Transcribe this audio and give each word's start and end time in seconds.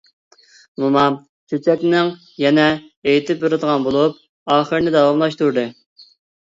مومام 0.83 1.17
چۆچەكنىڭ 1.53 2.09
يەنە 2.45 2.65
ئېيتىپ 2.79 3.45
بېرىدىغان 3.45 3.87
بولۇپ، 3.91 4.21
ئاخىرىنى 4.57 4.97
داۋاملاشتۇردى. 5.01 5.71